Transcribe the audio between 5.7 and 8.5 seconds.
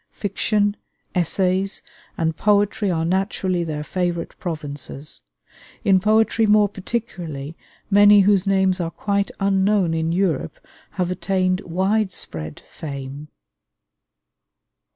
In poetry more particularly, many whose